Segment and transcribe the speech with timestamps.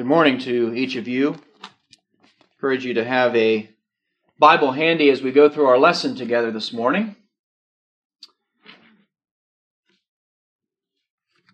[0.00, 1.36] Good morning to each of you.
[2.54, 3.68] Encourage you to have a
[4.38, 7.16] Bible handy as we go through our lesson together this morning.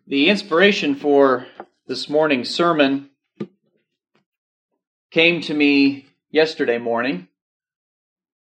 [0.07, 1.49] The inspiration for
[1.89, 3.11] this morning's sermon
[5.11, 7.27] came to me yesterday morning.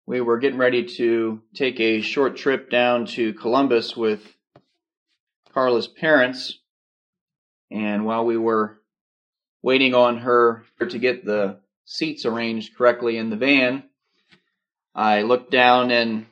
[0.06, 4.34] We were getting ready to take a short trip down to Columbus with
[5.52, 6.58] Carla's parents.
[7.70, 8.80] And while we were
[9.64, 13.82] waiting on her to get the seats arranged correctly in the van,
[14.94, 16.26] I looked down in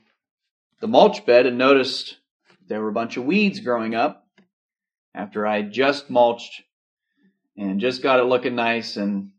[0.83, 2.19] the mulch bed and noticed
[2.69, 4.27] there were a bunch of weeds growing up
[5.15, 6.63] after I just mulched
[7.57, 9.31] and just got it looking nice and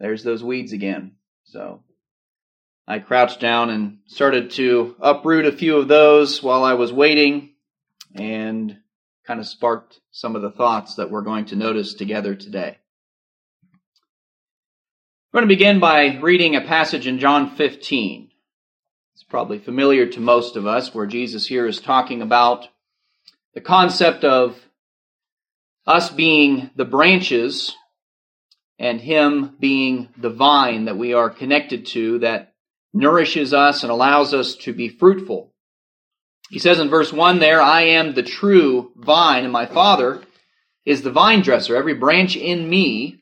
[0.00, 1.16] there's those weeds again.
[1.44, 1.82] So
[2.88, 7.56] I crouched down and started to uproot a few of those while I was waiting
[8.14, 8.78] and
[9.26, 12.78] kind of sparked some of the thoughts that we're going to notice together today.
[15.32, 18.30] We're going to begin by reading a passage in John 15.
[19.14, 22.68] It's probably familiar to most of us, where Jesus here is talking about
[23.54, 24.60] the concept of
[25.86, 27.74] us being the branches
[28.78, 32.52] and Him being the vine that we are connected to that
[32.92, 35.50] nourishes us and allows us to be fruitful.
[36.50, 40.20] He says in verse 1 there, I am the true vine, and my Father
[40.84, 41.74] is the vine dresser.
[41.74, 43.21] Every branch in me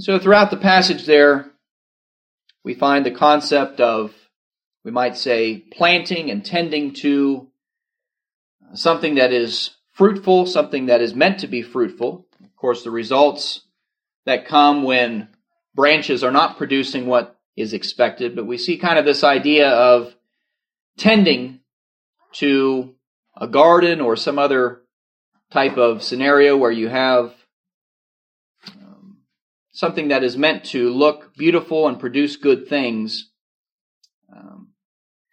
[0.00, 1.50] So throughout the passage there,
[2.64, 4.14] we find the concept of,
[4.82, 7.48] we might say, planting and tending to
[8.64, 12.26] uh, something that is fruitful, something that is meant to be fruitful.
[12.42, 13.60] Of course, the results
[14.24, 15.28] that come when
[15.74, 20.14] branches are not producing what is expected, but we see kind of this idea of
[20.96, 21.60] tending
[22.32, 22.94] to
[23.36, 24.80] a garden or some other
[25.52, 27.34] type of scenario where you have
[29.80, 33.30] something that is meant to look beautiful and produce good things.
[34.30, 34.72] Um,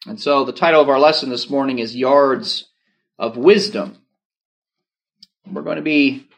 [0.06, 2.70] and so the title of our lesson this morning is Yards
[3.20, 3.98] of Wisdom.
[5.46, 6.30] We're going to be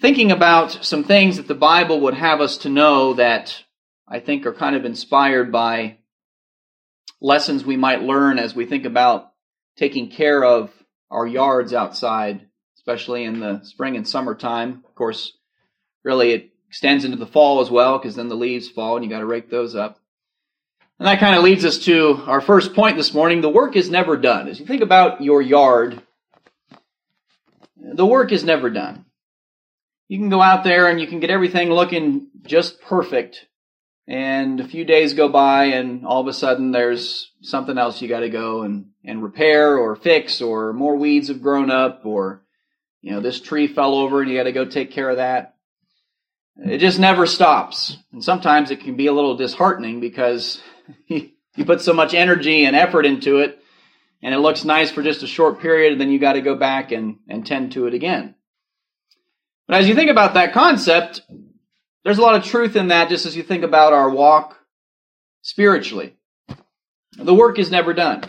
[0.00, 3.64] thinking about some things that the Bible would have us to know that
[4.06, 5.98] I think are kind of inspired by
[7.20, 9.32] lessons we might learn as we think about
[9.76, 10.70] taking care of
[11.10, 12.46] our yards outside,
[12.76, 14.84] especially in the spring and summertime.
[14.86, 15.32] Of course,
[16.04, 19.10] really it extends into the fall as well because then the leaves fall and you
[19.10, 19.98] got to rake those up.
[20.98, 23.40] And that kind of leads us to our first point this morning.
[23.40, 24.46] The work is never done.
[24.46, 26.00] As you think about your yard,
[27.76, 29.04] the work is never done.
[30.08, 33.46] You can go out there and you can get everything looking just perfect.
[34.06, 38.08] And a few days go by and all of a sudden there's something else you
[38.08, 42.42] got to go and, and repair or fix or more weeds have grown up or,
[43.00, 45.53] you know, this tree fell over and you got to go take care of that.
[46.56, 47.96] It just never stops.
[48.12, 50.62] And sometimes it can be a little disheartening because
[51.08, 53.60] you put so much energy and effort into it
[54.22, 56.54] and it looks nice for just a short period and then you got to go
[56.54, 58.34] back and, and tend to it again.
[59.66, 61.22] But as you think about that concept,
[62.04, 64.58] there's a lot of truth in that just as you think about our walk
[65.42, 66.16] spiritually.
[67.16, 68.22] The work is never done.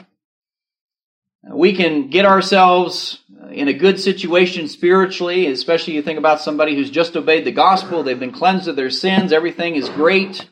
[1.45, 6.41] Uh, we can get ourselves uh, in a good situation spiritually, especially you think about
[6.41, 10.49] somebody who's just obeyed the gospel, they've been cleansed of their sins, everything is great.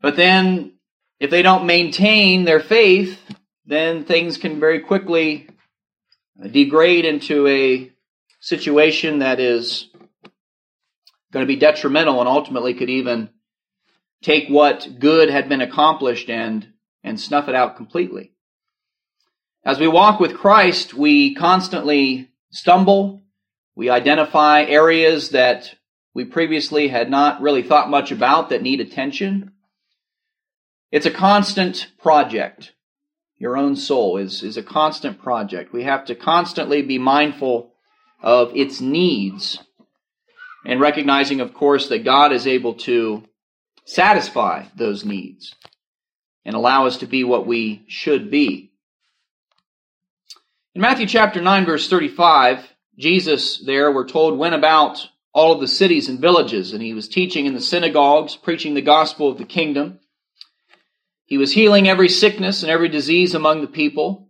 [0.00, 0.72] But then,
[1.18, 3.18] if they don't maintain their faith,
[3.64, 5.48] then things can very quickly
[6.42, 7.90] uh, degrade into a
[8.40, 9.88] situation that is
[11.32, 13.28] going to be detrimental and ultimately could even
[14.22, 16.66] take what good had been accomplished and,
[17.02, 18.32] and snuff it out completely.
[19.66, 23.24] As we walk with Christ, we constantly stumble.
[23.74, 25.74] We identify areas that
[26.14, 29.50] we previously had not really thought much about that need attention.
[30.92, 32.74] It's a constant project.
[33.38, 35.72] Your own soul is, is a constant project.
[35.72, 37.72] We have to constantly be mindful
[38.22, 39.58] of its needs
[40.64, 43.24] and recognizing, of course, that God is able to
[43.84, 45.56] satisfy those needs
[46.44, 48.65] and allow us to be what we should be.
[50.76, 52.62] In Matthew chapter 9, verse 35,
[52.98, 57.08] Jesus there, we're told, went about all of the cities and villages, and he was
[57.08, 60.00] teaching in the synagogues, preaching the gospel of the kingdom.
[61.24, 64.28] He was healing every sickness and every disease among the people.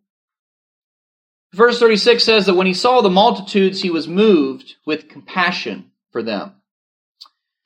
[1.53, 6.23] Verse 36 says that when he saw the multitudes, he was moved with compassion for
[6.23, 6.53] them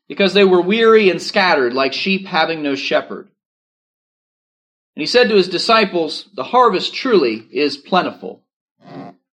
[0.09, 3.29] because they were weary and scattered like sheep having no shepherd.
[4.97, 8.43] And he said to his disciples, The harvest truly is plentiful,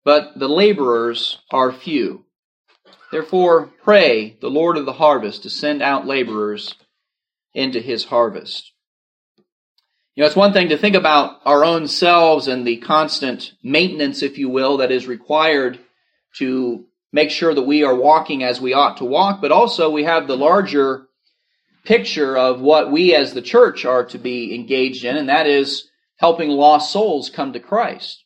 [0.07, 2.23] but the laborers are few.
[3.11, 6.75] Therefore, pray the Lord of the harvest to send out laborers
[7.53, 8.71] into his harvest.
[10.15, 14.23] You know, it's one thing to think about our own selves and the constant maintenance,
[14.23, 15.77] if you will, that is required
[16.37, 20.05] to make sure that we are walking as we ought to walk, but also we
[20.05, 21.07] have the larger
[21.83, 25.89] picture of what we as the church are to be engaged in, and that is
[26.15, 28.23] helping lost souls come to Christ.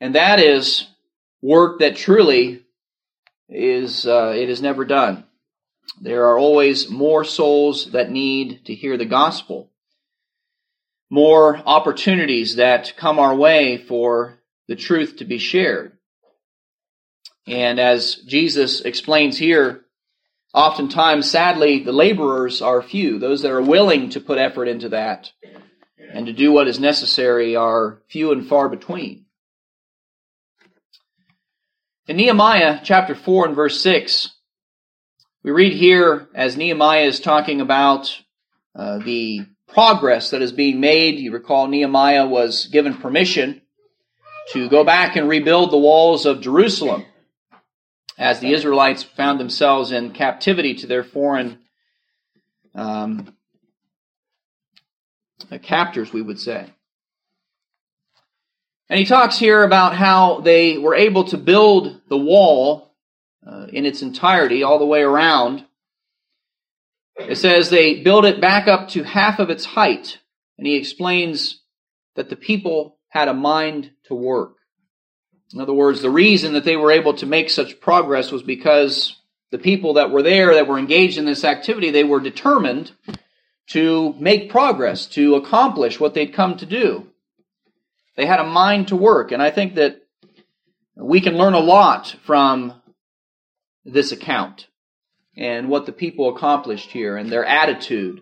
[0.00, 0.86] And that is
[1.42, 2.64] work that truly
[3.48, 5.24] is, uh, it is never done.
[6.00, 9.70] There are always more souls that need to hear the gospel.
[11.10, 14.38] More opportunities that come our way for
[14.68, 15.98] the truth to be shared.
[17.46, 19.84] And as Jesus explains here,
[20.54, 23.18] oftentimes, sadly, the laborers are few.
[23.18, 25.32] Those that are willing to put effort into that
[26.12, 29.26] and to do what is necessary are few and far between.
[32.10, 34.30] In Nehemiah chapter 4 and verse 6,
[35.44, 38.20] we read here as Nehemiah is talking about
[38.74, 41.20] uh, the progress that is being made.
[41.20, 43.62] You recall Nehemiah was given permission
[44.50, 47.06] to go back and rebuild the walls of Jerusalem
[48.18, 51.60] as the Israelites found themselves in captivity to their foreign
[52.74, 53.36] um,
[55.62, 56.72] captors, we would say.
[58.90, 62.92] And he talks here about how they were able to build the wall
[63.46, 65.64] uh, in its entirety, all the way around.
[67.16, 70.18] It says they built it back up to half of its height.
[70.58, 71.60] And he explains
[72.16, 74.56] that the people had a mind to work.
[75.54, 79.16] In other words, the reason that they were able to make such progress was because
[79.52, 82.90] the people that were there, that were engaged in this activity, they were determined
[83.68, 87.06] to make progress, to accomplish what they'd come to do.
[88.20, 90.02] They had a mind to work, and I think that
[90.94, 92.74] we can learn a lot from
[93.86, 94.66] this account
[95.38, 98.20] and what the people accomplished here and their attitude.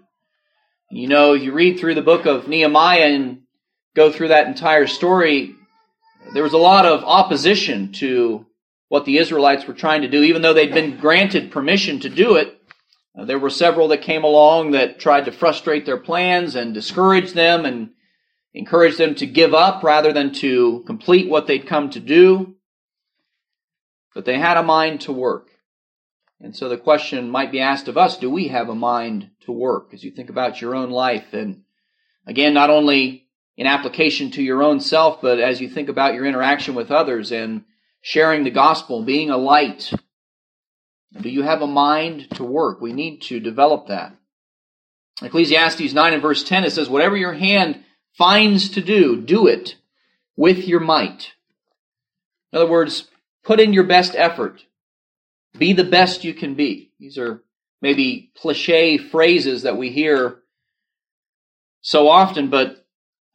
[0.89, 3.41] You know, you read through the book of Nehemiah and
[3.97, 5.57] go through that entire story,
[6.33, 8.47] there was a lot of opposition to
[8.87, 12.37] what the Israelites were trying to do, even though they'd been granted permission to do
[12.37, 12.57] it.
[13.17, 17.65] There were several that came along that tried to frustrate their plans and discourage them
[17.65, 17.91] and
[18.55, 22.57] encourage them to give up rather than to complete what they'd come to do.
[24.15, 25.49] But they had a mind to work.
[26.41, 29.53] And so the question might be asked of us, do we have a mind to
[29.53, 29.93] work?
[29.93, 31.63] As you think about your own life and
[32.27, 33.27] again, not only
[33.57, 37.33] in application to your own self, but as you think about your interaction with others
[37.33, 37.65] and
[38.01, 39.93] sharing the gospel, being a light.
[41.21, 42.81] Do you have a mind to work?
[42.81, 44.15] We need to develop that.
[45.23, 47.83] Ecclesiastes 9 and verse 10, it says, Whatever your hand
[48.19, 49.77] finds to do, do it
[50.37, 51.33] with your might.
[52.53, 53.09] In other words,
[53.45, 54.65] put in your best effort.
[55.57, 56.91] Be the best you can be.
[56.99, 57.43] These are
[57.81, 60.41] maybe cliche phrases that we hear
[61.81, 62.85] so often, but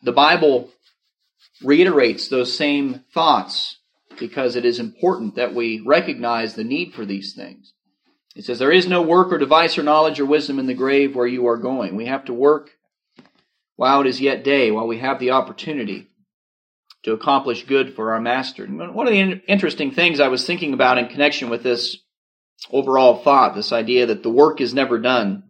[0.01, 0.69] the Bible
[1.63, 3.77] reiterates those same thoughts
[4.19, 7.73] because it is important that we recognize the need for these things.
[8.35, 11.15] It says, There is no work or device or knowledge or wisdom in the grave
[11.15, 11.95] where you are going.
[11.95, 12.71] We have to work
[13.75, 16.07] while it is yet day, while we have the opportunity
[17.03, 18.65] to accomplish good for our Master.
[18.65, 21.97] One of the interesting things I was thinking about in connection with this
[22.71, 25.43] overall thought, this idea that the work is never done.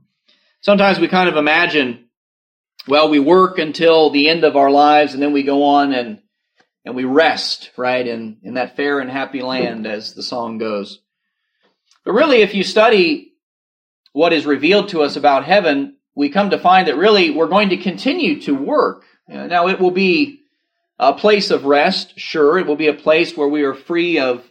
[0.61, 2.03] Sometimes we kind of imagine
[2.87, 6.19] well, we work until the end of our lives and then we go on and,
[6.83, 10.99] and we rest, right, in, in that fair and happy land, as the song goes.
[12.03, 13.33] But really, if you study
[14.11, 17.69] what is revealed to us about heaven, we come to find that really we're going
[17.69, 19.03] to continue to work.
[19.27, 20.41] Now, it will be
[20.99, 22.59] a place of rest, sure.
[22.59, 24.43] It will be a place where we are free of,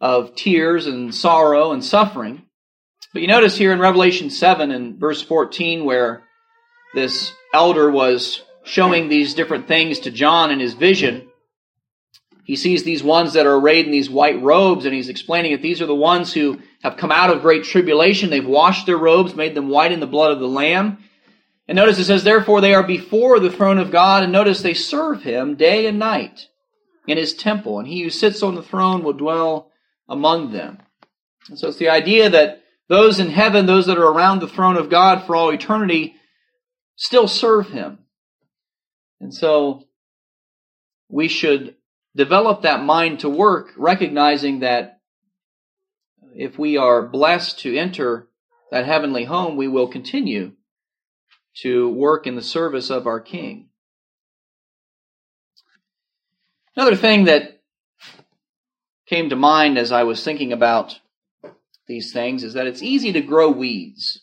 [0.00, 2.42] of tears and sorrow and suffering.
[3.12, 6.22] But you notice here in Revelation 7 and verse 14 where
[6.94, 11.28] this elder was showing these different things to John in his vision,
[12.50, 15.62] he sees these ones that are arrayed in these white robes, and he's explaining that
[15.62, 18.28] these are the ones who have come out of great tribulation.
[18.28, 20.98] They've washed their robes, made them white in the blood of the Lamb.
[21.68, 24.74] And notice it says, therefore they are before the throne of God, and notice they
[24.74, 26.48] serve him day and night
[27.06, 29.70] in his temple, and he who sits on the throne will dwell
[30.08, 30.78] among them.
[31.48, 34.76] And so it's the idea that those in heaven, those that are around the throne
[34.76, 36.16] of God for all eternity,
[36.96, 38.00] still serve him.
[39.20, 39.84] And so
[41.08, 41.76] we should
[42.14, 45.00] develop that mind to work, recognizing that
[46.34, 48.28] if we are blessed to enter
[48.70, 50.52] that heavenly home, we will continue
[51.62, 53.68] to work in the service of our King.
[56.76, 57.60] Another thing that
[59.06, 61.00] came to mind as I was thinking about
[61.88, 64.22] these things is that it's easy to grow weeds.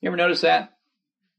[0.00, 0.76] You ever notice that?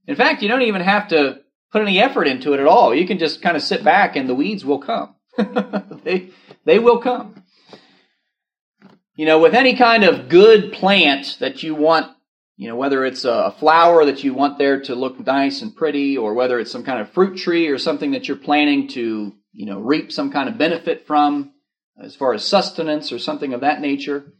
[0.07, 1.40] In fact, you don't even have to
[1.71, 2.93] put any effort into it at all.
[2.93, 5.15] You can just kind of sit back and the weeds will come.
[6.03, 6.31] they,
[6.65, 7.43] they will come.
[9.15, 12.11] You know, with any kind of good plant that you want,
[12.57, 16.17] you know, whether it's a flower that you want there to look nice and pretty,
[16.17, 19.65] or whether it's some kind of fruit tree or something that you're planning to, you
[19.65, 21.51] know, reap some kind of benefit from,
[22.01, 24.33] as far as sustenance or something of that nature.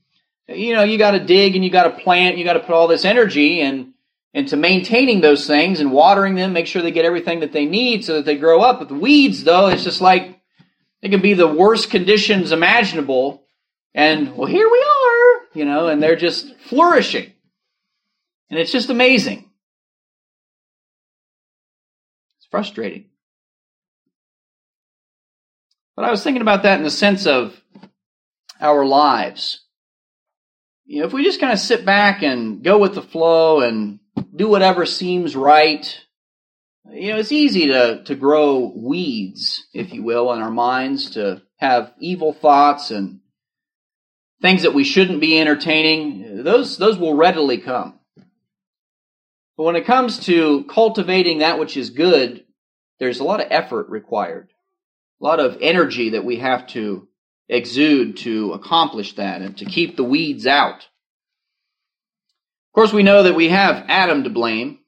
[0.48, 2.76] You know, you got to dig and you got to plant, you got to put
[2.76, 3.91] all this energy and
[4.34, 8.06] into maintaining those things and watering them, make sure they get everything that they need
[8.06, 8.80] so that they grow up.
[8.80, 10.40] With the weeds, though, it's just like
[11.02, 13.44] it can be the worst conditions imaginable,
[13.94, 17.32] and well, here we are, you know, and they're just flourishing.
[18.50, 19.50] And it's just amazing.
[22.38, 23.06] It's frustrating.
[25.96, 27.60] But I was thinking about that in the sense of
[28.60, 29.62] our lives.
[30.86, 34.00] You know, if we just kind of sit back and go with the flow and
[34.34, 36.00] do whatever seems right.
[36.90, 41.42] You know, it's easy to, to grow weeds, if you will, in our minds, to
[41.58, 43.20] have evil thoughts and
[44.42, 46.44] things that we shouldn't be entertaining.
[46.44, 48.00] Those, those will readily come.
[49.58, 52.46] But when it comes to cultivating that which is good,
[53.00, 54.52] there's a lot of effort required,
[55.22, 57.08] a lot of energy that we have to
[57.48, 60.88] exude to accomplish that and to keep the weeds out.
[62.72, 64.80] Of course, we know that we have Adam to blame.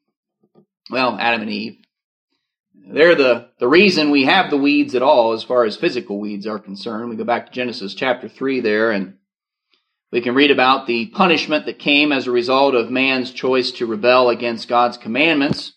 [0.88, 1.76] Well, Adam and Eve.
[2.74, 6.46] They're the, the reason we have the weeds at all as far as physical weeds
[6.46, 7.10] are concerned.
[7.10, 9.18] We go back to Genesis chapter 3 there and
[10.10, 13.86] we can read about the punishment that came as a result of man's choice to
[13.86, 15.74] rebel against God's commandments.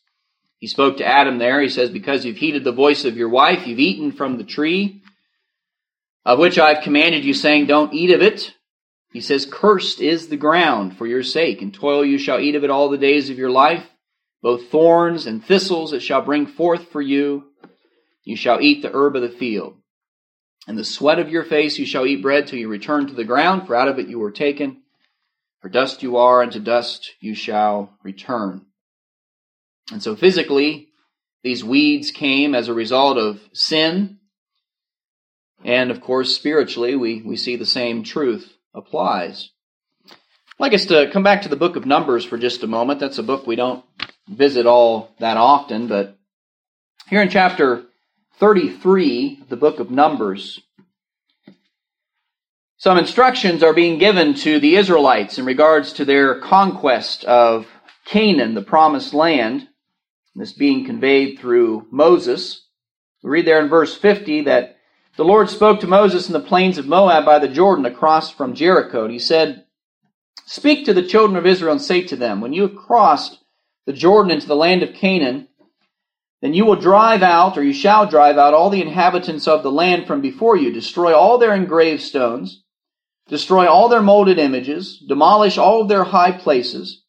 [0.60, 1.60] He spoke to Adam there.
[1.60, 5.02] He says, Because you've heeded the voice of your wife, you've eaten from the tree
[6.24, 8.54] of which I've commanded you, saying, Don't eat of it.
[9.12, 12.64] He says, Cursed is the ground for your sake, and toil you shall eat of
[12.64, 13.86] it all the days of your life.
[14.42, 17.46] Both thorns and thistles it shall bring forth for you.
[18.24, 19.76] You shall eat the herb of the field.
[20.68, 23.24] And the sweat of your face you shall eat bread till you return to the
[23.24, 24.82] ground, for out of it you were taken.
[25.62, 28.66] For dust you are, and to dust you shall return.
[29.92, 30.90] And so physically,
[31.44, 34.20] these weeds came as a result of sin.
[35.64, 39.50] And of course, spiritually, we, we see the same truth applies.
[40.10, 40.16] I'd
[40.60, 43.00] like us to come back to the book of Numbers for just a moment.
[43.00, 43.84] That's a book we don't
[44.28, 46.18] visit all that often, but
[47.10, 47.84] here in chapter
[48.40, 50.60] 33, the book of Numbers,
[52.78, 57.66] some instructions are being given to the Israelites in regards to their conquest of
[58.06, 59.68] Canaan, the promised land.
[60.36, 62.68] This being conveyed through Moses.
[63.24, 64.77] We read there in verse 50 that
[65.18, 68.54] the Lord spoke to Moses in the plains of Moab by the Jordan across from
[68.54, 69.04] Jericho.
[69.04, 69.66] And he said,
[70.46, 73.40] Speak to the children of Israel and say to them, When you have crossed
[73.88, 75.48] the Jordan into the land of Canaan,
[76.42, 79.72] then you will drive out, or you shall drive out, all the inhabitants of the
[79.72, 82.64] land from before you, destroy all their engraved stones,
[83.28, 87.04] destroy all their molded images, demolish all of their high places.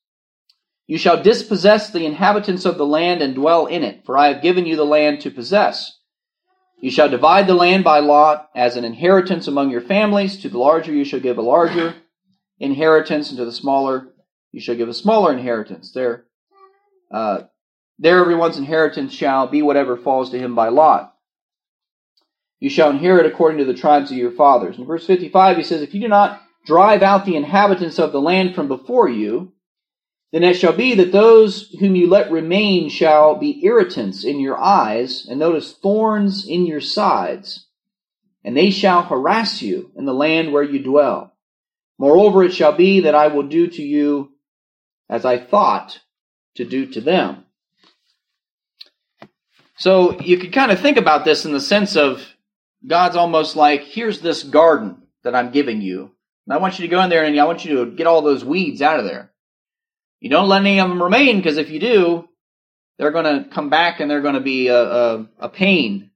[0.86, 4.42] You shall dispossess the inhabitants of the land and dwell in it, for I have
[4.42, 5.97] given you the land to possess.
[6.80, 10.38] You shall divide the land by lot as an inheritance among your families.
[10.38, 11.94] To the larger you shall give a larger
[12.60, 14.08] inheritance, and to the smaller
[14.52, 15.92] you shall give a smaller inheritance.
[15.92, 16.26] There,
[17.12, 17.42] uh,
[17.98, 21.14] there everyone's inheritance shall be whatever falls to him by lot.
[22.60, 24.78] You shall inherit according to the tribes of your fathers.
[24.78, 28.20] In verse 55 he says, If you do not drive out the inhabitants of the
[28.20, 29.52] land from before you,
[30.32, 34.58] then it shall be that those whom you let remain shall be irritants in your
[34.58, 37.66] eyes, and notice thorns in your sides,
[38.44, 41.34] and they shall harass you in the land where you dwell.
[41.98, 44.32] Moreover, it shall be that I will do to you
[45.08, 46.00] as I thought
[46.56, 47.44] to do to them.
[49.76, 52.26] So you could kind of think about this in the sense of
[52.86, 56.10] God's almost like, here's this garden that I'm giving you.
[56.46, 58.22] And I want you to go in there and I want you to get all
[58.22, 59.32] those weeds out of there.
[60.20, 62.28] You don't let any of them remain because if you do,
[62.98, 66.10] they're going to come back and they're going to be a, a, a pain.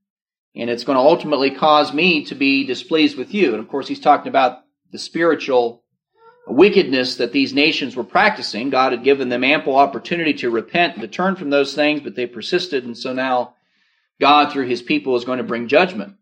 [0.55, 3.53] And it's going to ultimately cause me to be displeased with you.
[3.53, 4.59] And of course, he's talking about
[4.91, 5.83] the spiritual
[6.47, 8.71] wickedness that these nations were practicing.
[8.71, 12.17] God had given them ample opportunity to repent and to turn from those things, but
[12.17, 12.85] they persisted.
[12.85, 13.55] And so now
[14.21, 16.17] God, through his people, is going to bring judgment.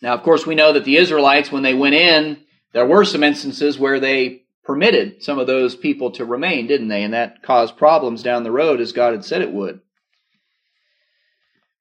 [0.00, 2.38] Now, of course, we know that the Israelites, when they went in,
[2.72, 7.02] there were some instances where they permitted some of those people to remain, didn't they?
[7.02, 9.80] And that caused problems down the road as God had said it would.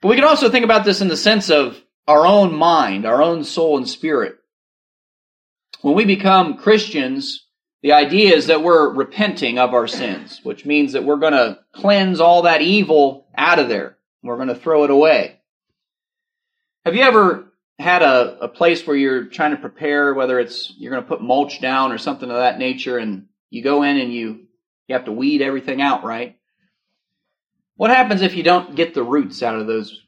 [0.01, 3.21] But we can also think about this in the sense of our own mind, our
[3.21, 4.35] own soul and spirit.
[5.81, 7.45] When we become Christians,
[7.81, 11.59] the idea is that we're repenting of our sins, which means that we're going to
[11.73, 13.97] cleanse all that evil out of there.
[14.21, 15.39] We're going to throw it away.
[16.85, 20.91] Have you ever had a, a place where you're trying to prepare, whether it's you're
[20.91, 24.13] going to put mulch down or something of that nature, and you go in and
[24.13, 24.41] you
[24.87, 26.37] you have to weed everything out, right?
[27.75, 30.01] What happens if you don't get the roots out of those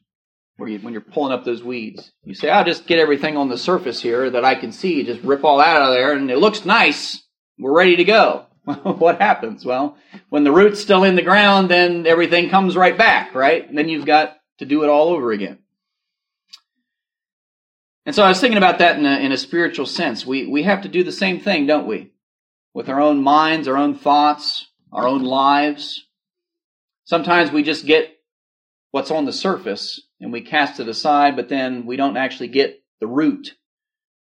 [0.58, 2.12] where you, when you're pulling up those weeds?
[2.24, 5.22] You say, "I'll just get everything on the surface here that I can see, just
[5.22, 7.24] rip all that out of there, and it looks nice.
[7.58, 8.46] We're ready to go."
[8.84, 9.64] what happens?
[9.64, 9.98] Well,
[10.30, 13.68] when the root's still in the ground, then everything comes right back, right?
[13.68, 15.60] And then you've got to do it all over again.
[18.06, 20.26] And so I was thinking about that in a, in a spiritual sense.
[20.26, 22.12] We, we have to do the same thing, don't we?
[22.74, 26.06] With our own minds, our own thoughts, our own lives.
[27.06, 28.16] Sometimes we just get
[28.92, 32.84] what's on the surface and we cast it aside, but then we don't actually get
[33.00, 33.56] the root.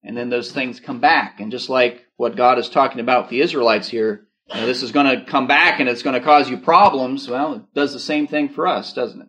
[0.04, 1.40] And then those things come back.
[1.40, 4.92] And just like what God is talking about the Israelites here, you know, this is
[4.92, 7.28] going to come back and it's going to cause you problems.
[7.28, 9.28] Well, it does the same thing for us, doesn't it?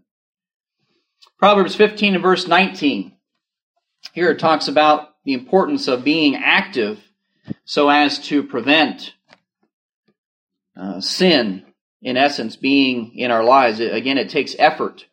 [1.38, 3.13] Proverbs 15 and verse 19.
[4.12, 7.00] Here it talks about the importance of being active
[7.64, 9.14] so as to prevent
[10.76, 11.64] uh, sin,
[12.02, 13.80] in essence, being in our lives.
[13.80, 15.06] Again, it takes effort.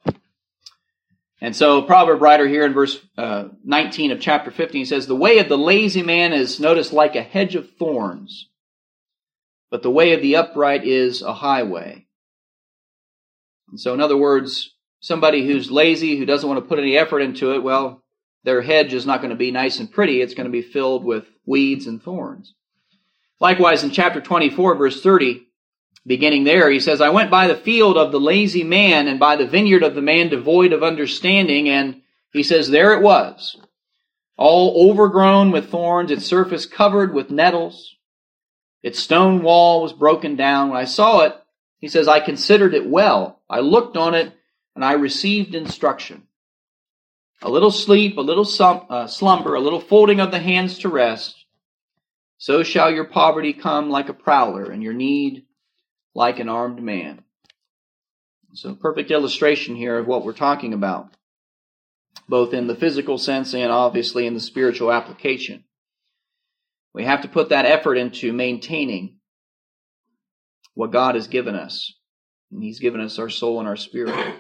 [1.40, 5.40] And so, proverb writer here in verse uh, 19 of chapter 15 says, The way
[5.40, 8.48] of the lazy man is, noticed like a hedge of thorns,
[9.72, 12.06] but the way of the upright is a highway.
[13.72, 17.22] And so, in other words, somebody who's lazy, who doesn't want to put any effort
[17.22, 18.04] into it, well,
[18.44, 20.22] their hedge is not going to be nice and pretty.
[20.22, 22.54] It's going to be filled with weeds and thorns.
[23.40, 25.48] Likewise, in chapter 24, verse 30,
[26.06, 29.36] beginning there, he says, I went by the field of the lazy man and by
[29.36, 31.70] the vineyard of the man devoid of understanding.
[31.70, 32.02] And
[32.34, 33.58] he says, there it was,
[34.38, 37.96] all overgrown with thorns, its surface covered with nettles.
[38.84, 40.70] Its stone wall was broken down.
[40.70, 41.36] When I saw it,
[41.80, 43.42] he says, I considered it well.
[43.50, 44.34] I looked on it
[44.76, 46.24] and I received instruction.
[47.42, 48.48] A little sleep, a little
[48.90, 51.36] uh, slumber, a little folding of the hands to rest.
[52.38, 55.46] So shall your poverty come like a prowler, and your need
[56.14, 57.24] like an armed man.
[58.54, 61.16] So, perfect illustration here of what we're talking about,
[62.28, 65.64] both in the physical sense and obviously in the spiritual application.
[66.94, 69.20] We have to put that effort into maintaining
[70.74, 71.94] what God has given us.
[72.52, 74.36] And He's given us our soul and our spirit.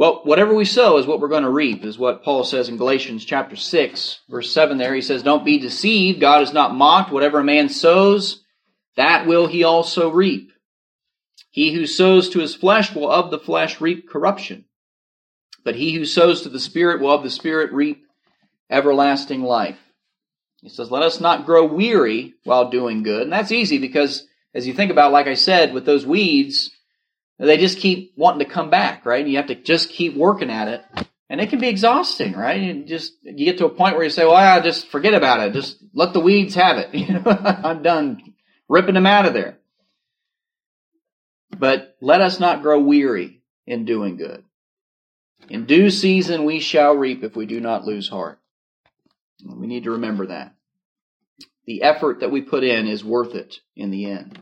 [0.00, 2.78] Well, whatever we sow is what we're going to reap, is what Paul says in
[2.78, 4.94] Galatians chapter 6, verse 7 there.
[4.94, 6.22] He says, Don't be deceived.
[6.22, 7.12] God is not mocked.
[7.12, 8.42] Whatever a man sows,
[8.96, 10.52] that will he also reap.
[11.50, 14.64] He who sows to his flesh will of the flesh reap corruption.
[15.64, 18.02] But he who sows to the Spirit will of the Spirit reap
[18.70, 19.78] everlasting life.
[20.62, 23.24] He says, Let us not grow weary while doing good.
[23.24, 26.70] And that's easy because, as you think about, like I said, with those weeds,
[27.46, 29.22] they just keep wanting to come back, right?
[29.22, 30.82] And You have to just keep working at it.
[31.28, 32.60] And it can be exhausting, right?
[32.60, 35.40] You just you get to a point where you say, "Well, I just forget about
[35.40, 35.52] it.
[35.52, 38.34] Just let the weeds have it." You know, I'm done
[38.68, 39.58] ripping them out of there.
[41.56, 44.44] But let us not grow weary in doing good.
[45.48, 48.38] In due season we shall reap if we do not lose heart.
[49.44, 50.54] We need to remember that.
[51.66, 54.38] The effort that we put in is worth it in the end.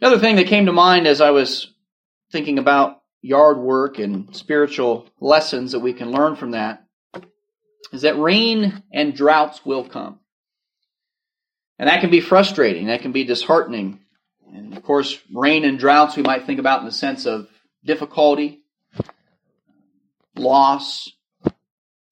[0.00, 1.72] Another thing that came to mind as I was
[2.32, 6.84] thinking about yard work and spiritual lessons that we can learn from that
[7.92, 10.18] is that rain and droughts will come.
[11.78, 14.00] And that can be frustrating, that can be disheartening.
[14.52, 17.48] And of course, rain and droughts we might think about in the sense of
[17.84, 18.62] difficulty,
[20.36, 21.08] loss,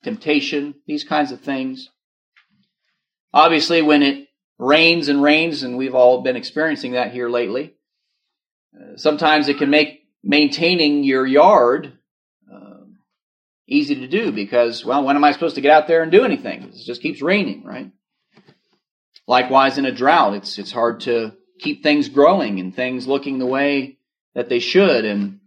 [0.03, 1.90] temptation, these kinds of things.
[3.33, 4.29] Obviously, when it
[4.62, 7.75] rains and rains, and we've all been experiencing that here lately,
[8.75, 11.98] uh, sometimes it can make maintaining your yard
[12.53, 12.85] uh,
[13.66, 16.25] easy to do because, well, when am I supposed to get out there and do
[16.25, 16.62] anything?
[16.62, 17.90] It just keeps raining, right?
[19.27, 23.46] Likewise, in a drought, it's it's hard to keep things growing and things looking the
[23.46, 23.98] way
[24.35, 25.40] that they should, and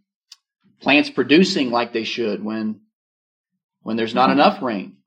[0.81, 2.81] plants producing like they should when
[3.81, 4.97] when there's not enough rain.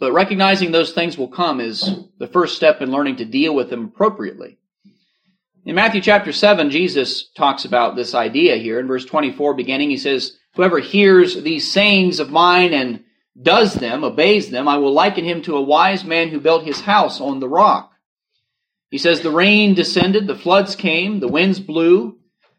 [0.00, 3.68] But recognizing those things will come is the first step in learning to deal with
[3.68, 4.58] them appropriately.
[5.66, 8.80] In Matthew chapter 7, Jesus talks about this idea here.
[8.80, 13.04] In verse 24 beginning, he says, Whoever hears these sayings of mine and
[13.40, 16.80] does them, obeys them, I will liken him to a wise man who built his
[16.80, 17.92] house on the rock.
[18.90, 22.18] He says, The rain descended, the floods came, the winds blew,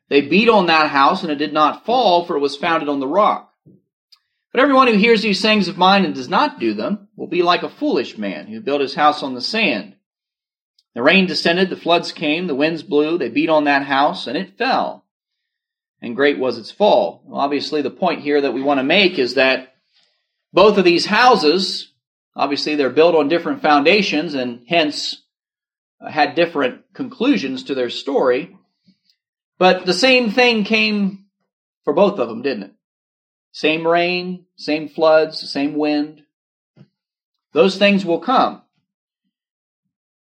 [0.10, 3.00] they beat on that house, and it did not fall, for it was founded on
[3.00, 3.51] the rock.
[4.52, 7.42] But everyone who hears these sayings of mine and does not do them will be
[7.42, 9.96] like a foolish man who built his house on the sand.
[10.94, 14.38] The rain descended, the floods came, the winds blew, they beat on that house, and
[14.38, 15.06] it fell.
[16.02, 17.24] And great was its fall.
[17.26, 19.76] Well, obviously, the point here that we want to make is that
[20.52, 21.94] both of these houses,
[22.36, 25.24] obviously, they're built on different foundations and hence
[26.02, 28.58] uh, had different conclusions to their story.
[29.60, 31.26] But the same thing came
[31.86, 32.74] for both of them, didn't it?
[33.52, 36.24] Same rain, same floods, same wind.
[37.54, 38.62] Those things will come.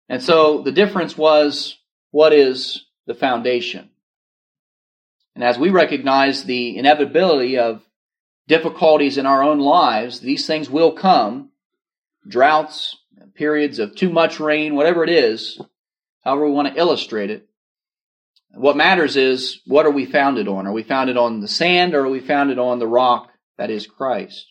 [0.09, 1.77] And so the difference was
[2.11, 3.89] what is the foundation?
[5.35, 7.81] And as we recognize the inevitability of
[8.47, 11.51] difficulties in our own lives, these things will come.
[12.27, 12.97] Droughts,
[13.33, 15.59] periods of too much rain, whatever it is,
[16.23, 17.47] however we want to illustrate it.
[18.53, 20.67] What matters is what are we founded on?
[20.67, 23.87] Are we founded on the sand or are we founded on the rock that is
[23.87, 24.47] Christ?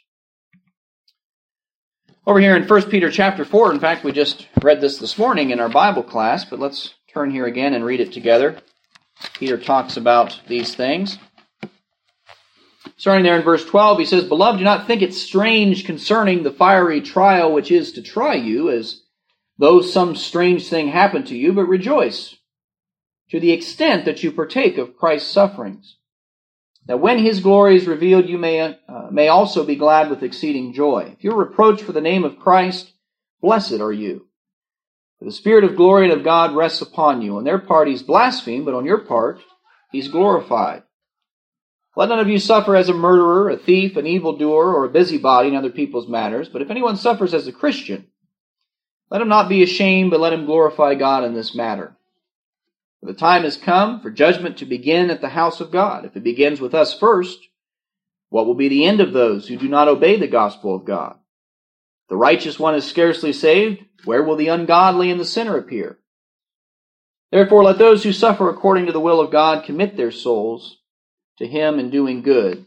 [2.26, 5.50] Over here in 1 Peter chapter 4, in fact, we just read this this morning
[5.50, 8.58] in our Bible class, but let's turn here again and read it together.
[9.34, 11.18] Peter talks about these things.
[12.96, 16.52] Starting there in verse 12, he says, Beloved, do not think it strange concerning the
[16.52, 19.02] fiery trial which is to try you, as
[19.58, 22.36] though some strange thing happened to you, but rejoice
[23.30, 25.96] to the extent that you partake of Christ's sufferings,
[26.86, 28.74] that when his glory is revealed, you may, uh,
[29.10, 31.14] may also be glad with exceeding joy.
[31.16, 32.92] If you're reproached for the name of Christ,
[33.40, 34.26] blessed are you.
[35.18, 37.36] For the Spirit of glory and of God rests upon you.
[37.36, 39.40] On their part he's blasphemed, but on your part
[39.92, 40.82] he's glorified.
[41.96, 45.48] Let none of you suffer as a murderer, a thief, an evildoer, or a busybody
[45.48, 48.06] in other people's matters, but if anyone suffers as a Christian,
[49.10, 51.96] let him not be ashamed, but let him glorify God in this matter.
[53.00, 56.04] For the time has come for judgment to begin at the house of God.
[56.04, 57.38] If it begins with us first,
[58.28, 61.16] what will be the end of those who do not obey the gospel of God?
[62.08, 63.84] The righteous one is scarcely saved.
[64.04, 65.98] Where will the ungodly and the sinner appear?
[67.30, 70.78] Therefore, let those who suffer according to the will of God commit their souls
[71.38, 72.66] to Him in doing good,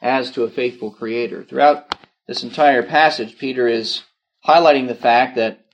[0.00, 1.44] as to a faithful Creator.
[1.44, 1.96] Throughout
[2.28, 4.02] this entire passage, Peter is
[4.46, 5.64] highlighting the fact that,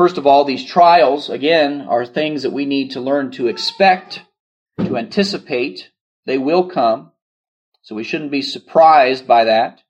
[0.00, 4.22] first of all, these trials, again, are things that we need to learn to expect,
[4.78, 5.90] to anticipate.
[6.24, 7.12] They will come,
[7.82, 9.82] so we shouldn't be surprised by that.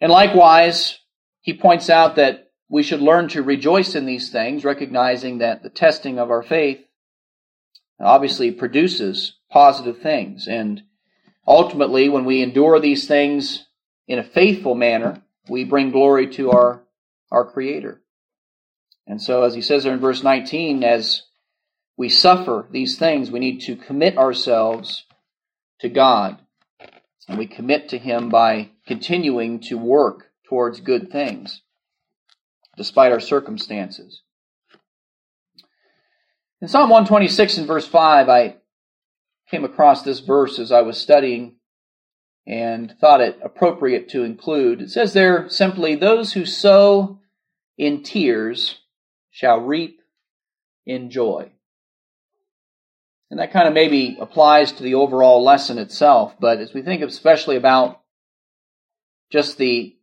[0.00, 0.98] And likewise,
[1.42, 5.68] he points out that we should learn to rejoice in these things, recognizing that the
[5.68, 6.80] testing of our faith
[8.00, 10.48] obviously produces positive things.
[10.48, 10.84] And
[11.46, 13.66] ultimately, when we endure these things
[14.08, 16.80] in a faithful manner, we bring glory to our,
[17.30, 18.00] our Creator.
[19.10, 21.22] And so, as he says there in verse 19, as
[21.96, 25.04] we suffer these things, we need to commit ourselves
[25.80, 26.38] to God.
[27.28, 31.60] And we commit to Him by continuing to work towards good things,
[32.76, 34.22] despite our circumstances.
[36.62, 38.58] In Psalm 126 and verse 5, I
[39.50, 41.56] came across this verse as I was studying
[42.46, 44.80] and thought it appropriate to include.
[44.80, 47.18] It says there simply, Those who sow
[47.76, 48.76] in tears
[49.40, 50.02] shall reap
[50.84, 51.50] in joy.
[53.30, 57.00] And that kind of maybe applies to the overall lesson itself, but as we think
[57.00, 58.02] especially about
[59.32, 59.96] just the,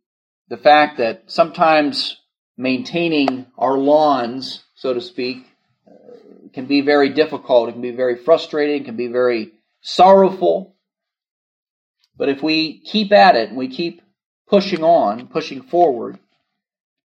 [0.48, 2.16] the fact that sometimes
[2.56, 5.46] maintaining our lawns, so to speak,
[5.86, 5.92] uh,
[6.52, 7.68] can be very difficult.
[7.68, 8.82] It can be very frustrating.
[8.82, 10.74] It can be very sorrowful.
[12.16, 14.02] But if we keep at it and we keep
[14.48, 16.18] pushing on, pushing forward,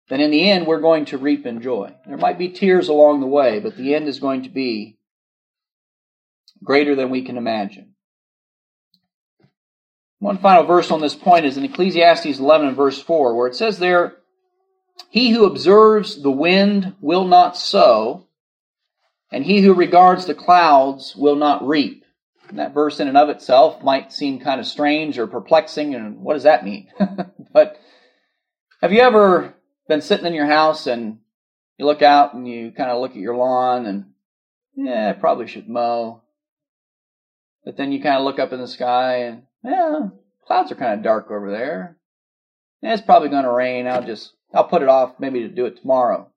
[0.09, 1.93] then in the end we're going to reap in joy.
[2.05, 4.97] There might be tears along the way, but the end is going to be
[6.63, 7.93] greater than we can imagine.
[10.19, 13.55] One final verse on this point is in Ecclesiastes 11 and verse 4, where it
[13.55, 14.15] says there,
[15.09, 18.27] He who observes the wind will not sow,
[19.31, 22.05] and he who regards the clouds will not reap.
[22.47, 26.21] And that verse in and of itself might seem kind of strange or perplexing, and
[26.21, 26.87] what does that mean?
[27.51, 27.77] but
[28.79, 29.53] have you ever
[29.87, 31.19] been sitting in your house and
[31.77, 34.05] you look out and you kind of look at your lawn and,
[34.75, 36.21] yeah, I probably should mow.
[37.65, 40.09] But then you kind of look up in the sky and, yeah,
[40.45, 41.97] clouds are kind of dark over there.
[42.81, 43.87] Yeah, it's probably going to rain.
[43.87, 46.29] I'll just, I'll put it off maybe to do it tomorrow.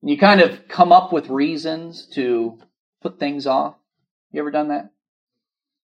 [0.00, 2.58] And you kind of come up with reasons to
[3.02, 3.74] put things off.
[4.32, 4.90] You ever done that?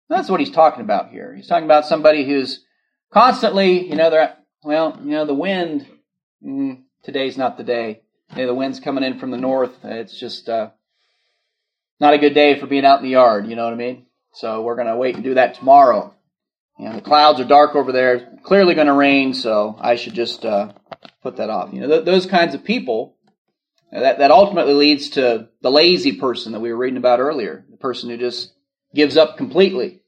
[0.09, 1.35] That's what he's talking about here.
[1.35, 2.65] He's talking about somebody who's
[3.13, 5.87] constantly, you know, they're, well, you know, the wind,
[6.43, 8.01] mm, today's not the day.
[8.29, 9.73] Hey, the wind's coming in from the north.
[9.85, 10.71] It's just uh,
[12.01, 13.47] not a good day for being out in the yard.
[13.47, 14.07] You know what I mean?
[14.33, 16.15] So we're going to wait and do that tomorrow.
[16.79, 18.37] And the clouds are dark over there.
[18.43, 20.73] Clearly going to rain, so I should just uh,
[21.23, 21.73] put that off.
[21.73, 23.17] You know, th- those kinds of people.
[23.93, 27.77] That that ultimately leads to the lazy person that we were reading about earlier, the
[27.77, 28.53] person who just
[28.93, 30.01] gives up completely.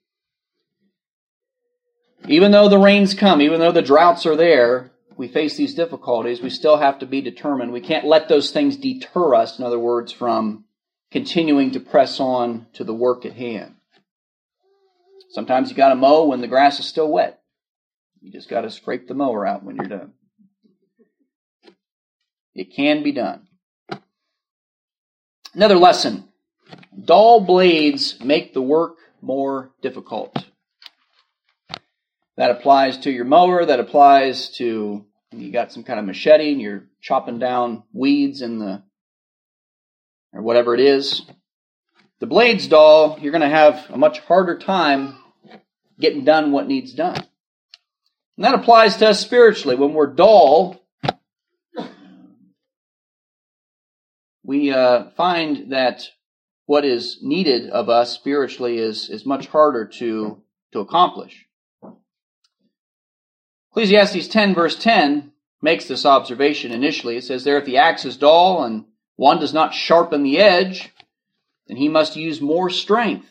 [2.26, 6.42] Even though the rains come, even though the droughts are there, we face these difficulties,
[6.42, 7.72] we still have to be determined.
[7.72, 10.64] We can't let those things deter us, in other words, from
[11.10, 13.76] continuing to press on to the work at hand.
[15.30, 17.40] Sometimes you got to mow when the grass is still wet.
[18.20, 20.12] You just got to scrape the mower out when you're done.
[22.54, 23.46] It can be done.
[25.54, 26.28] Another lesson
[27.04, 30.45] dull blades make the work more difficult.
[32.36, 33.64] That applies to your mower.
[33.64, 38.58] That applies to you got some kind of machete and you're chopping down weeds in
[38.58, 38.82] the
[40.32, 41.22] or whatever it is.
[42.20, 45.18] The blades dull, you're going to have a much harder time
[45.98, 47.16] getting done what needs done.
[48.36, 49.76] And that applies to us spiritually.
[49.76, 50.82] When we're dull,
[54.42, 56.08] we uh, find that
[56.66, 61.45] what is needed of us spiritually is, is much harder to, to accomplish.
[63.76, 67.18] Ecclesiastes 10, verse 10, makes this observation initially.
[67.18, 68.86] It says there, if the axe is dull and
[69.16, 70.90] one does not sharpen the edge,
[71.68, 73.28] then he must use more strength.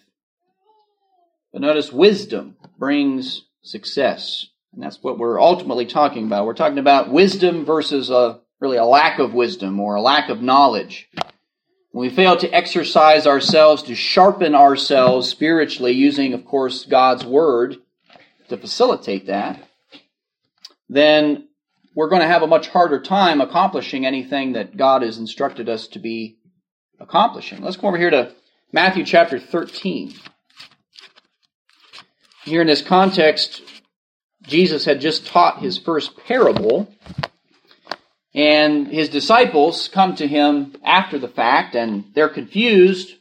[1.51, 4.45] But notice wisdom brings success.
[4.71, 6.45] And that's what we're ultimately talking about.
[6.45, 10.43] We're talking about wisdom versus a, really a lack of wisdom or a lack of
[10.43, 11.10] knowledge.
[11.91, 17.77] When we fail to exercise ourselves, to sharpen ourselves spiritually, using, of course, God's Word
[18.49, 19.67] to facilitate that,
[20.89, 21.48] then
[21.95, 25.88] we're going to have a much harder time accomplishing anything that God has instructed us
[25.88, 26.38] to be
[27.00, 27.62] accomplishing.
[27.62, 28.34] Let's come over here to
[28.71, 30.13] Matthew chapter 13.
[32.43, 33.62] Here in this context,
[34.43, 36.93] Jesus had just taught his first parable,
[38.36, 43.15] and his disciples come to him after the fact, and they're confused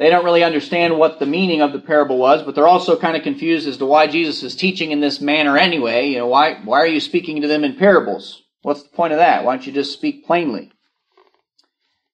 [0.00, 3.18] they don't really understand what the meaning of the parable was, but they're also kind
[3.18, 6.08] of confused as to why Jesus is teaching in this manner anyway.
[6.08, 8.42] You know, why, why are you speaking to them in parables?
[8.62, 9.44] What's the point of that?
[9.44, 10.72] Why don't you just speak plainly?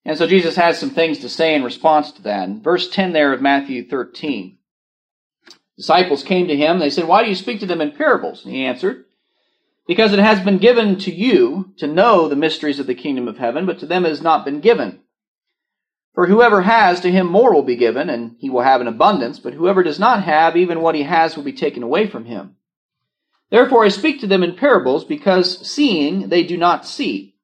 [0.05, 2.49] And so Jesus has some things to say in response to that.
[2.49, 4.59] In verse 10 there of Matthew 13.
[5.77, 6.81] Disciples came to him.
[6.81, 8.45] They said, Why do you speak to them in parables?
[8.45, 9.05] And he answered,
[9.87, 13.39] Because it has been given to you to know the mysteries of the kingdom of
[13.39, 15.03] heaven, but to them it has not been given.
[16.17, 19.39] For whoever has, to him more will be given, and he will have an abundance,
[19.39, 22.57] but whoever does not have, even what he has will be taken away from him.
[23.51, 27.37] Therefore I speak to them in parables, because seeing they do not see,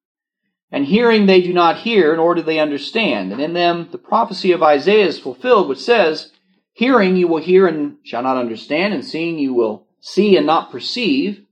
[0.71, 3.31] and hearing they do not hear, nor do they understand.
[3.31, 6.33] And in them the prophecy of Isaiah is fulfilled, which says,
[6.73, 10.73] Hearing you will hear and shall not understand, and seeing you will see and not
[10.73, 11.45] perceive.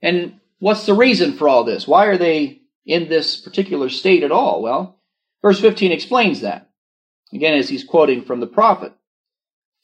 [0.00, 1.88] And what's the reason for all this?
[1.88, 4.62] Why are they in this particular state at all?
[4.62, 4.95] Well,
[5.46, 6.70] Verse 15 explains that.
[7.32, 8.94] Again, as he's quoting from the prophet.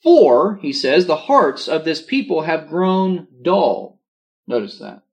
[0.03, 4.01] For, he says, the hearts of this people have grown dull.
[4.45, 5.03] Notice that.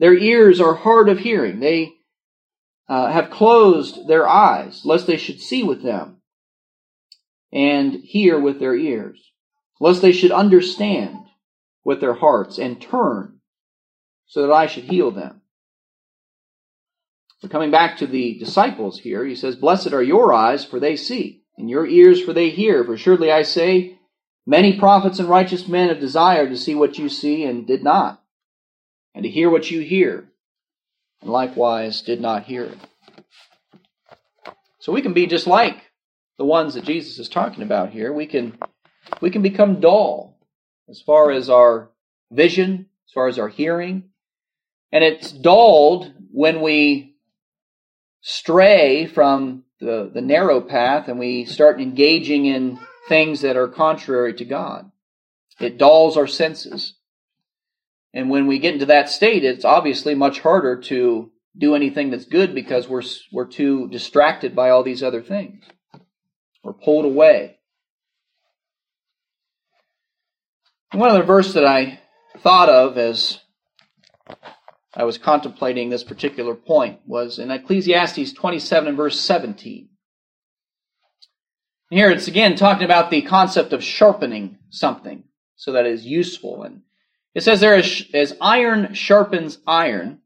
[0.00, 1.60] Their ears are hard of hearing.
[1.60, 1.92] They
[2.88, 6.16] uh, have closed their eyes, lest they should see with them
[7.52, 9.30] and hear with their ears,
[9.78, 11.18] lest they should understand
[11.84, 13.38] with their hearts and turn
[14.26, 15.42] so that I should heal them.
[17.50, 21.42] Coming back to the disciples here, he says, Blessed are your eyes, for they see,
[21.56, 22.84] and your ears, for they hear.
[22.84, 23.98] For surely I say,
[24.46, 28.22] many prophets and righteous men have desired to see what you see and did not,
[29.14, 30.28] and to hear what you hear,
[31.20, 32.72] and likewise did not hear.
[34.78, 35.82] So we can be just like
[36.38, 38.12] the ones that Jesus is talking about here.
[38.12, 38.58] We can
[39.20, 40.38] we can become dull
[40.88, 41.90] as far as our
[42.30, 44.04] vision, as far as our hearing,
[44.92, 47.15] And it's dulled when we
[48.28, 52.76] stray from the, the narrow path and we start engaging in
[53.08, 54.90] things that are contrary to God.
[55.60, 56.94] It dulls our senses.
[58.12, 62.24] And when we get into that state, it's obviously much harder to do anything that's
[62.24, 65.64] good because we're, we're too distracted by all these other things.
[66.64, 67.58] We're pulled away.
[70.90, 72.00] One other verse that I
[72.38, 73.38] thought of as
[74.96, 79.90] I was contemplating this particular point was in Ecclesiastes 27 and verse 17.
[81.90, 86.62] Here it's again talking about the concept of sharpening something so that it is useful.
[86.62, 86.80] And
[87.34, 90.20] it says there, as, as iron sharpens iron,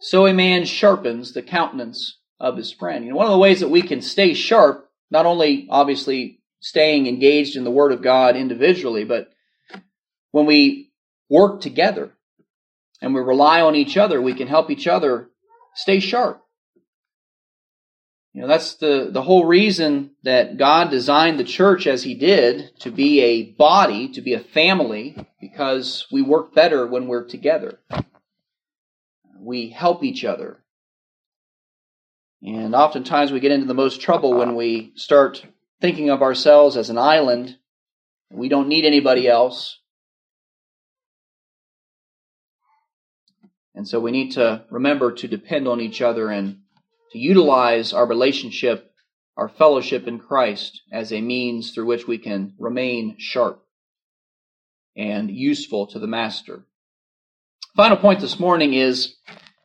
[0.00, 3.04] so a man sharpens the countenance of his friend.
[3.04, 7.06] You know, one of the ways that we can stay sharp, not only obviously staying
[7.06, 9.32] engaged in the Word of God individually, but
[10.30, 10.90] when we
[11.30, 12.12] work together
[13.02, 15.28] and we rely on each other, we can help each other
[15.74, 16.42] stay sharp.
[18.32, 22.78] You know, that's the, the whole reason that God designed the church as He did
[22.80, 27.80] to be a body, to be a family, because we work better when we're together.
[29.38, 30.62] We help each other.
[32.40, 35.44] And oftentimes we get into the most trouble when we start
[35.80, 37.58] thinking of ourselves as an island.
[38.30, 39.78] We don't need anybody else.
[43.74, 46.58] And so we need to remember to depend on each other and
[47.12, 48.92] to utilize our relationship,
[49.36, 53.62] our fellowship in Christ as a means through which we can remain sharp
[54.96, 56.64] and useful to the Master.
[57.74, 59.16] Final point this morning is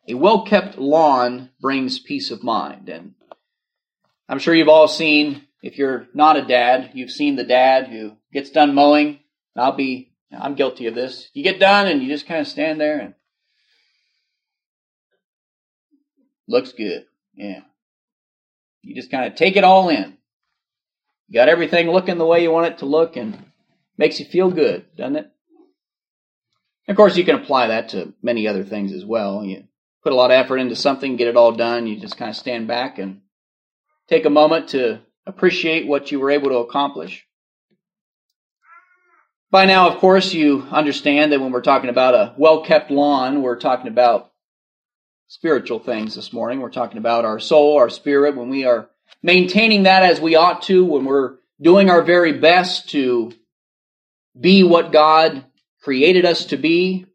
[0.08, 2.88] a well kept lawn brings peace of mind.
[2.88, 3.16] And
[4.30, 8.14] I'm sure you've all seen, if you're not a dad, you've seen the dad who
[8.32, 9.20] gets done mowing.
[9.56, 11.30] I'll be, I'm guilty of this.
[11.34, 13.14] You get done and you just kind of stand there and
[16.48, 17.06] Looks good.
[17.36, 17.62] Yeah.
[18.82, 20.18] You just kind of take it all in.
[21.28, 23.52] You got everything looking the way you want it to look and
[23.98, 25.32] makes you feel good, doesn't it?
[26.88, 29.44] Of course, you can apply that to many other things as well.
[29.44, 29.66] You
[30.04, 32.36] put a lot of effort into something, get it all done, you just kind of
[32.38, 33.22] stand back and
[34.08, 37.26] take a moment to appreciate what you were able to accomplish.
[39.52, 43.42] By now, of course, you understand that when we're talking about a well kept lawn,
[43.42, 44.32] we're talking about
[45.28, 46.62] spiritual things this morning.
[46.62, 48.90] We're talking about our soul, our spirit, when we are
[49.22, 53.34] maintaining that as we ought to, when we're doing our very best to
[54.40, 55.44] be what God
[55.82, 57.06] created us to be,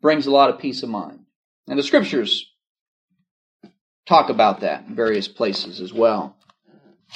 [0.00, 1.20] brings a lot of peace of mind.
[1.68, 2.50] And the scriptures
[4.06, 6.36] talk about that in various places as well.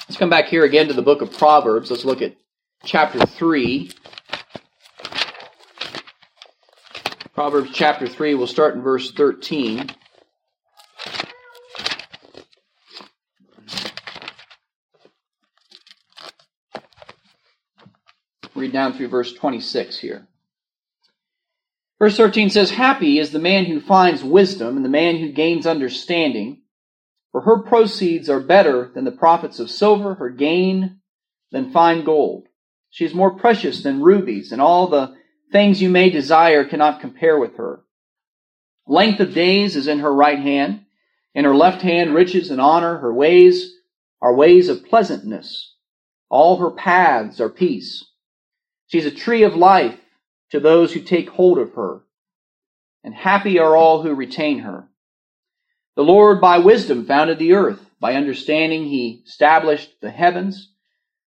[0.08, 1.90] Let's come back here again to the book of Proverbs.
[1.90, 2.36] Let's look at
[2.84, 3.90] chapter 3.
[7.40, 9.88] Proverbs chapter 3, we'll start in verse 13.
[18.54, 20.28] Read down through verse 26 here.
[21.98, 25.66] Verse 13 says, Happy is the man who finds wisdom and the man who gains
[25.66, 26.60] understanding,
[27.32, 31.00] for her proceeds are better than the profits of silver, her gain
[31.52, 32.48] than fine gold.
[32.90, 35.14] She is more precious than rubies, and all the
[35.52, 37.82] Things you may desire cannot compare with her.
[38.86, 40.84] Length of days is in her right hand.
[41.34, 42.98] In her left hand, riches and honor.
[42.98, 43.72] Her ways
[44.20, 45.74] are ways of pleasantness.
[46.28, 48.04] All her paths are peace.
[48.86, 49.98] She is a tree of life
[50.50, 52.02] to those who take hold of her.
[53.02, 54.88] And happy are all who retain her.
[55.96, 57.80] The Lord by wisdom founded the earth.
[57.98, 60.72] By understanding he established the heavens.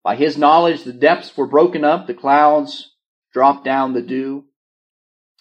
[0.03, 2.95] By his knowledge the depths were broken up, the clouds
[3.33, 4.45] drop down the dew.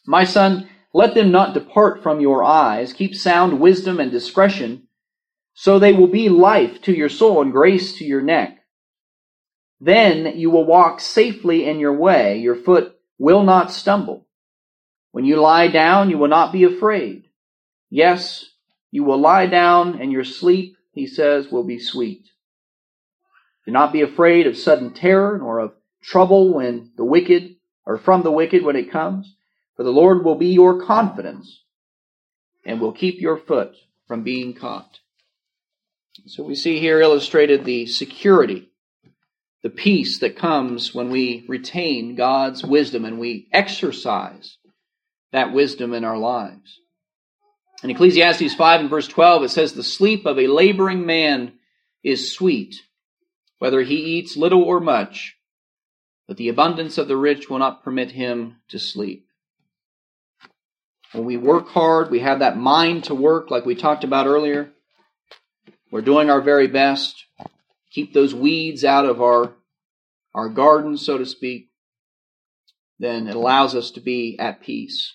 [0.05, 2.93] My son, let them not depart from your eyes.
[2.93, 4.87] Keep sound wisdom and discretion,
[5.53, 8.59] so they will be life to your soul and grace to your neck.
[9.79, 12.39] Then you will walk safely in your way.
[12.39, 14.25] Your foot will not stumble.
[15.11, 17.25] When you lie down, you will not be afraid.
[17.89, 18.45] Yes,
[18.91, 22.25] you will lie down and your sleep, he says, will be sweet.
[23.65, 27.56] Do not be afraid of sudden terror nor of trouble when the wicked
[27.87, 29.33] or from the wicked when it comes,
[29.77, 31.63] for the Lord will be your confidence
[32.65, 33.75] and will keep your foot
[34.07, 34.99] from being caught.
[36.25, 38.69] So we see here illustrated the security,
[39.63, 44.57] the peace that comes when we retain God's wisdom and we exercise
[45.31, 46.81] that wisdom in our lives.
[47.83, 51.53] In Ecclesiastes 5 and verse 12, it says, The sleep of a laboring man
[52.03, 52.75] is sweet,
[53.59, 55.36] whether he eats little or much,
[56.27, 59.27] but the abundance of the rich will not permit him to sleep.
[61.13, 64.71] When we work hard, we have that mind to work, like we talked about earlier.
[65.89, 67.25] We're doing our very best.
[67.91, 69.53] Keep those weeds out of our,
[70.33, 71.69] our garden, so to speak.
[72.99, 75.13] Then it allows us to be at peace.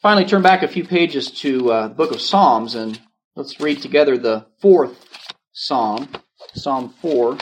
[0.00, 2.98] Finally, turn back a few pages to uh, the book of Psalms and
[3.36, 5.06] let's read together the fourth
[5.52, 6.08] Psalm,
[6.54, 7.38] Psalm 4.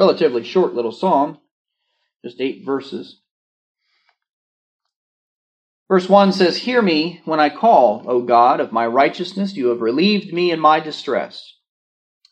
[0.00, 1.36] Relatively short little psalm,
[2.24, 3.20] just eight verses.
[5.88, 9.54] Verse 1 says, Hear me when I call, O God, of my righteousness.
[9.54, 11.52] You have relieved me in my distress.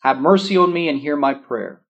[0.01, 1.83] Have mercy on me and hear my prayer.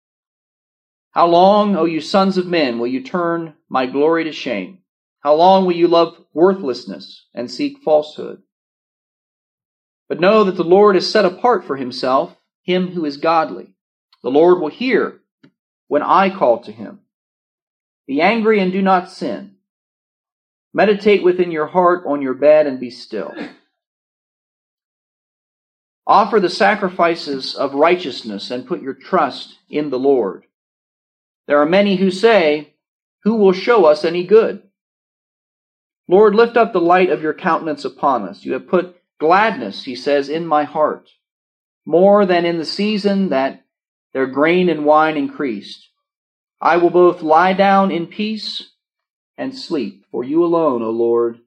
[1.13, 4.79] How long, O you sons of men, will you turn my glory to shame?
[5.21, 8.43] How long will you love worthlessness and seek falsehood?
[10.09, 13.77] But know that the Lord is set apart for himself, him who is godly.
[14.25, 15.21] The Lord will hear
[15.89, 17.01] when I call to him.
[18.07, 19.57] Be angry and do not sin.
[20.73, 23.35] Meditate within your heart on your bed and be still.
[26.07, 30.45] Offer the sacrifices of righteousness and put your trust in the Lord.
[31.47, 32.75] There are many who say,
[33.25, 34.63] Who will show us any good?
[36.09, 38.45] Lord, lift up the light of your countenance upon us.
[38.45, 41.11] You have put gladness, he says, in my heart,
[41.85, 43.65] more than in the season that
[44.13, 45.89] their grain and wine increased.
[46.61, 48.71] I will both lie down in peace
[49.37, 50.05] and sleep.
[50.11, 51.39] For you alone, O Lord,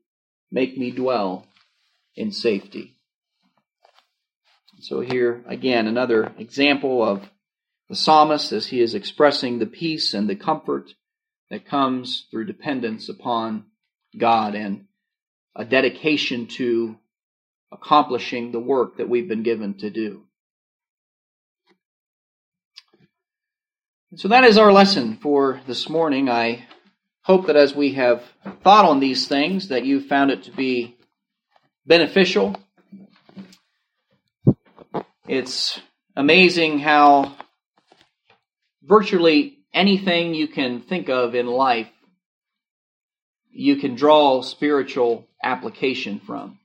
[0.51, 1.47] make me dwell
[2.15, 2.95] in safety.
[4.79, 7.29] So here again, another example of
[7.89, 10.93] the psalmist as he is expressing the peace and the comfort
[11.49, 13.65] that comes through dependence upon
[14.17, 14.85] God and
[15.55, 16.97] a dedication to
[17.71, 20.23] accomplishing the work that we've been given to do.
[24.13, 26.29] So that is our lesson for this morning.
[26.29, 26.65] I
[27.21, 28.21] hope that as we have
[28.61, 30.97] thought on these things, that you found it to be
[31.85, 32.57] beneficial.
[35.29, 35.79] It's
[36.13, 37.37] amazing how
[38.83, 41.87] virtually anything you can think of in life,
[43.49, 46.59] you can draw spiritual application from.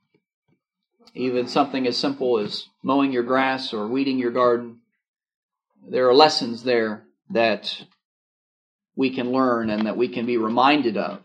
[1.14, 4.80] Even something as simple as mowing your grass or weeding your garden.
[5.88, 7.82] There are lessons there that
[8.94, 11.20] we can learn and that we can be reminded of.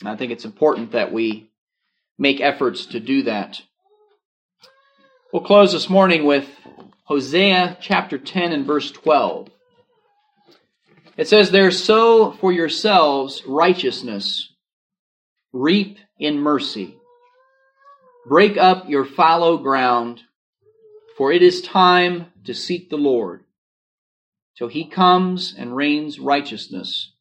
[0.00, 1.50] And I think it's important that we
[2.18, 3.60] make efforts to do that.
[5.32, 6.48] We'll close this morning with
[7.04, 9.50] Hosea chapter 10 and verse 12.
[11.16, 14.52] It says there, sow for yourselves righteousness,
[15.52, 16.96] reap in mercy.
[18.26, 20.20] Break up your fallow ground,
[21.16, 23.45] for it is time to seek the Lord
[24.56, 27.12] till he comes and rains righteousness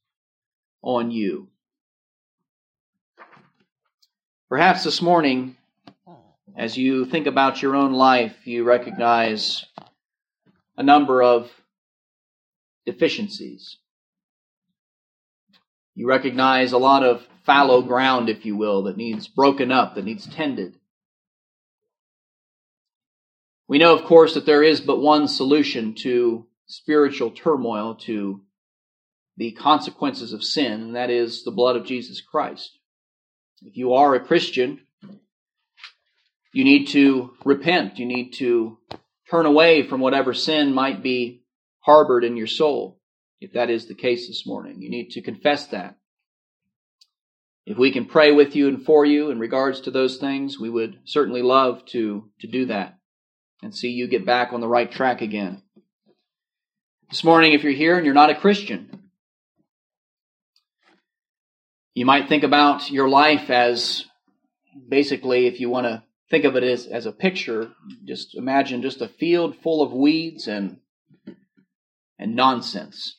[0.81, 1.49] on you.
[4.47, 5.57] Perhaps this morning,
[6.55, 9.65] as you think about your own life, you recognize
[10.77, 11.51] a number of
[12.85, 13.77] deficiencies.
[15.95, 20.05] You recognize a lot of fallow ground, if you will, that needs broken up, that
[20.05, 20.75] needs tended.
[23.67, 28.41] We know, of course, that there is but one solution to spiritual turmoil to
[29.37, 32.79] the consequences of sin, and that is the blood of Jesus Christ.
[33.61, 34.81] If you are a Christian,
[36.53, 37.99] you need to repent.
[37.99, 38.77] You need to
[39.29, 41.43] turn away from whatever sin might be
[41.81, 42.99] harbored in your soul.
[43.41, 45.97] If that is the case this morning, you need to confess that.
[47.65, 50.69] If we can pray with you and for you in regards to those things, we
[50.69, 52.99] would certainly love to, to do that
[53.61, 55.63] and see you get back on the right track again.
[57.09, 59.09] This morning, if you're here and you're not a Christian,
[61.93, 64.05] you might think about your life as
[64.89, 67.71] basically, if you want to think of it as, as a picture,
[68.05, 70.79] just imagine just a field full of weeds and
[72.17, 73.17] and nonsense.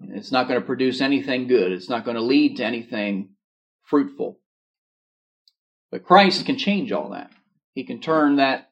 [0.00, 1.72] It's not going to produce anything good.
[1.72, 3.30] It's not going to lead to anything
[3.84, 4.38] fruitful.
[5.90, 7.30] But Christ can change all that.
[7.74, 8.70] He can turn that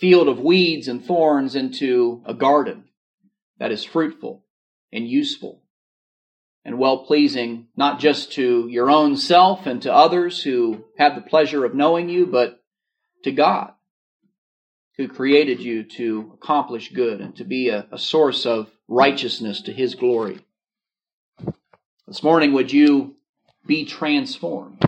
[0.00, 2.84] field of weeds and thorns into a garden
[3.58, 4.44] that is fruitful
[4.92, 5.62] and useful
[6.64, 11.20] and well pleasing, not just to your own self and to others who have the
[11.20, 12.62] pleasure of knowing you, but
[13.22, 13.74] to God
[14.96, 19.72] who created you to accomplish good and to be a, a source of righteousness to
[19.72, 20.38] his glory.
[22.06, 23.16] This morning, would you
[23.66, 24.84] be transformed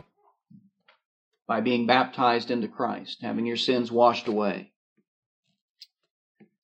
[1.48, 4.72] by being baptized into Christ, having your sins washed away?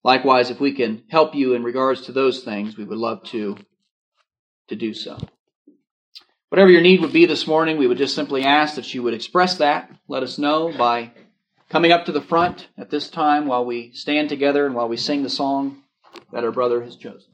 [0.05, 3.57] Likewise, if we can help you in regards to those things, we would love to,
[4.69, 5.19] to do so.
[6.49, 9.15] Whatever your need would be this morning, we would just simply ask that you would
[9.15, 9.91] express that.
[10.09, 11.13] Let us know by
[11.71, 14.97] coming up to the front at this time while we stand together and while we
[14.99, 15.83] sing the song
[16.33, 17.31] that our brother has chosen.